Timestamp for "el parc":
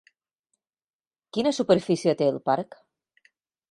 2.35-2.83